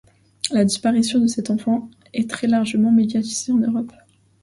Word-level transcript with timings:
La 0.51 0.65
disparition 0.65 1.19
de 1.19 1.27
cette 1.27 1.51
enfant 1.51 1.87
est 2.13 2.27
très 2.27 2.47
largement 2.47 2.91
médiatisée 2.91 3.51
en 3.51 3.59
Europe. 3.59 3.93